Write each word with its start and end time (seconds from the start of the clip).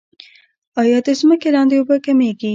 آیا 0.81 0.97
د 1.05 1.07
ځمکې 1.19 1.49
لاندې 1.55 1.75
اوبه 1.77 1.95
کمیږي؟ 2.05 2.49